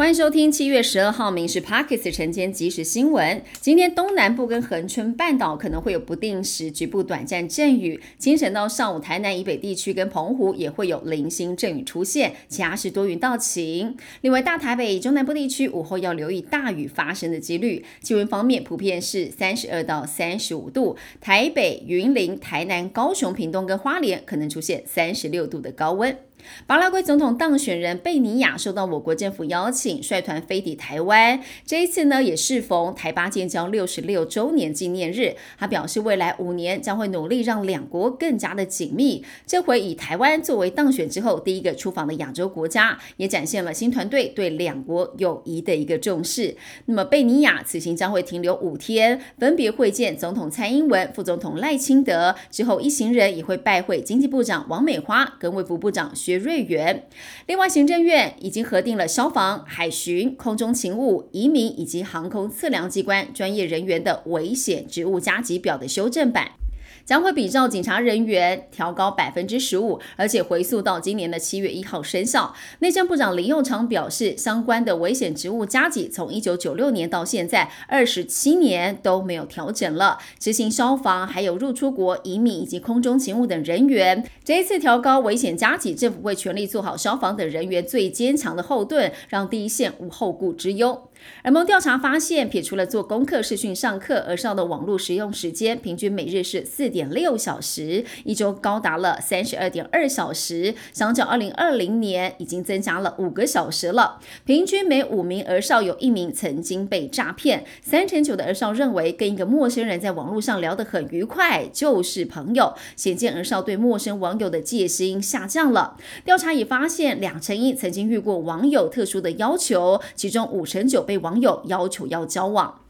[0.00, 3.42] 欢迎收听七月十二号《民事 Pockets》晨间即时新闻。
[3.60, 13.94] 今天东南部跟恒春半岛可能会有不定时局部短暂阵雨，清晨到上午台南以北地区跟澎湖也会有零星阵雨出现，其他是多云到晴。
[14.22, 17.84] 另外，大台北以中南部地区午后要留意大雨发生的几率。
[18.00, 26.16] 气温方面，普遍是三十二到三十五度，台北、云林、台南、高雄、屏东跟花莲可能出现三十六度的高温。
[26.66, 31.40] 巴拉圭总统当选人贝尼亚受到我国政府邀请，率团飞抵台湾。
[31.66, 35.34] 这一次呢，也适逢台巴建交六十六周年纪念日。
[35.58, 39.24] 他表示，未来五年将会努力让两国更加的紧密。
[39.46, 46.56] 这回以台湾作为当选之后第一个出访的亚洲国家，也展现了新团队对两国友谊的一个重视。
[46.86, 52.34] 那么，贝尼亚此行将会停留五天，分别会见总统蔡英文、副总统赖清德。
[52.50, 57.08] 之后，一行人也会拜会经济部长王美花跟卫福部长学瑞元。
[57.46, 66.59] 另外，行政院已经核定了消防、海巡、空中勤务、移民以及航空测量机关专业人员的危险职务加级表的修正版。
[67.04, 72.54] 将会比照警察人员调高百分之十五，而且回溯到今年的七月一号生效。
[72.80, 80.18] 内政部长林佑昌表示，相关的危险职务加级从一九九六年到现在二十七年都没有调整了。
[80.38, 91.09] 执行消防、还有入出国、移民以及空中勤务等人员，这一次调高危险加级，政府会全力做好消防等人员最坚强的后盾，让第一线无后顾之忧。
[91.42, 104.20] 而蒙调查发现，撇除了做功课、视讯上课而上的网络使用时间，平均每日是四点六小时，一周高达了三十二点二小时，相较二零二零年已经增加了五个小时了。
[104.44, 115.96] 平均每五名儿少有一名曾经被诈骗，三成九的儿少认为跟一个陌生人在网络上聊得很愉快，就是朋友，显见儿少对陌生网友的戒心下降了。
[116.24, 121.06] 调查也发现，两成一曾经遇过网友特殊的要求，其中五成九。
[121.10, 122.82] 被网友要求要交往。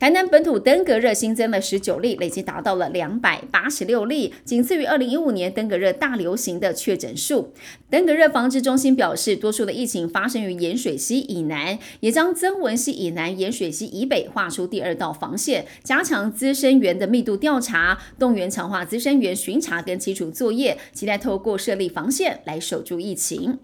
[0.00, 7.52] 台南本土登革热新增了十九例，累计达到了两百八十六例，仅次于二零一五年登革热大流行的确诊数。
[7.90, 23.58] 登革热防治中心表示，多数的疫情发生于盐水溪以南，也将曾文溪以南、盐水溪以北划出第二道防线，加强资深员的密度调查，动员强化资深员巡查跟基础作业，期待透过设立防线来守住疫情。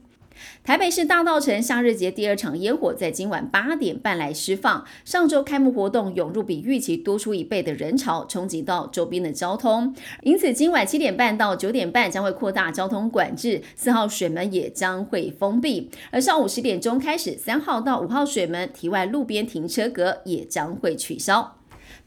[0.65, 4.84] 台北市大道城夏日节第二场烟火在今晚八点半来释放。
[5.04, 15.91] 上周开幕活动涌入比预期多出一倍的人潮，冲击到周边的交通，因此今晚七点半到九点半将会扩大交通管制，四号水门也将会封闭。
[16.10, 21.56] 而上午十点钟开始，三号到五号水门体外路边停车格也将会取消。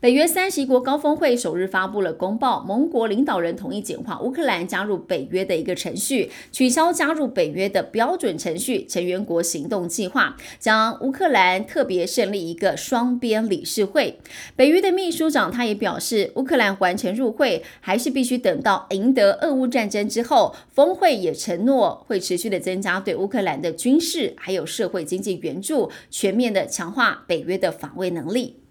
[0.05, 14.19] 北约三十一国高峰会首日发布了公报，盟国领导人同意简化乌克兰加入北约的一个程序，取消加入北约的标准程序成员国行动计划，将乌克兰特别设立一个双边理事会。
[14.55, 20.55] 北约的秘书长他也表示，乌克兰完成入会还是必须等到赢得俄乌战争之后。
[20.69, 28.64] 峰会也承诺会持续的增加对乌克兰的军事还有社会经济援助，全面的强化北约的防卫能力。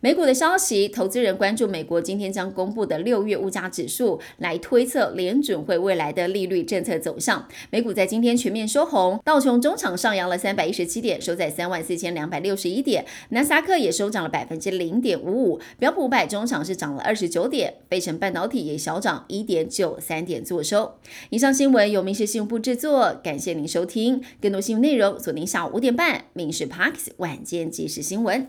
[0.00, 7.48] 美股的消息，投资人关注美国今天将公布的六月物价指数，来推测联准会未来的利率政策走向。
[7.70, 20.94] 美股在今天全面收红，道琼中场上扬了三百一十七点，收在三万四千两百六十一点；纳斯达克也收涨了百分之零点五五，标普五百中场是涨了二十九点，费城半导体也小涨一点九三点做收。
[21.30, 24.22] 以上新闻由民事新闻部制作，感谢您收听。
[24.40, 28.42] 更多新闻内容锁定下午五点半《民事 Parks 晚间即时新闻》。